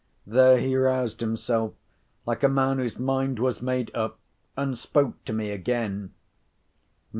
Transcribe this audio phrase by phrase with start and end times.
[0.25, 1.75] There he roused himself,
[2.25, 4.17] like a man whose mind was made up,
[4.57, 6.11] and spoke to me again.